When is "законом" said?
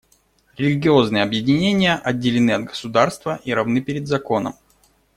4.07-4.55